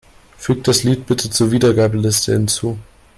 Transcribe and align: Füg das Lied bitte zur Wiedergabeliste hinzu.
Füg 0.35 0.63
das 0.63 0.81
Lied 0.81 1.05
bitte 1.05 1.29
zur 1.29 1.51
Wiedergabeliste 1.51 2.33
hinzu. 2.33 2.79